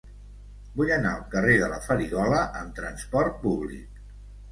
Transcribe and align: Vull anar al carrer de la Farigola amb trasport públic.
Vull 0.77 0.93
anar 0.93 1.09
al 1.17 1.27
carrer 1.33 1.57
de 1.63 1.67
la 1.73 1.77
Farigola 1.87 2.39
amb 2.61 2.73
trasport 2.79 3.37
públic. 3.45 4.01